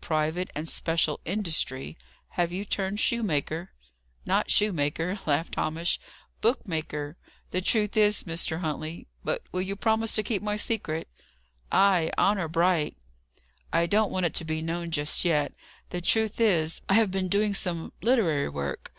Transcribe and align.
"Private 0.00 0.50
and 0.54 0.66
special 0.66 1.20
industry! 1.26 1.98
Have 2.30 2.52
you 2.54 2.64
turned 2.64 2.98
shoemaker?" 2.98 3.72
"Not 4.24 4.50
shoemaker," 4.50 5.18
laughed 5.26 5.56
Hamish. 5.56 6.00
"Book 6.40 6.66
maker. 6.66 7.18
The 7.50 7.60
truth 7.60 7.94
is, 7.94 8.22
Mr. 8.22 8.60
Huntley 8.60 9.08
But 9.22 9.42
will 9.52 9.60
you 9.60 9.76
promise 9.76 10.14
to 10.14 10.22
keep 10.22 10.40
my 10.42 10.56
secret?" 10.56 11.06
"Ay. 11.70 12.10
Honour 12.16 12.48
bright." 12.48 12.96
"I 13.74 13.84
don't 13.84 14.10
want 14.10 14.24
it 14.24 14.32
to 14.36 14.44
be 14.46 14.62
known 14.62 14.90
just 14.90 15.22
yet. 15.22 15.52
The 15.90 16.00
truth 16.00 16.40
is, 16.40 16.80
I 16.88 16.94
have 16.94 17.10
been 17.10 17.28
doing 17.28 17.52
some 17.52 17.92
literary 18.00 18.48
work. 18.48 18.90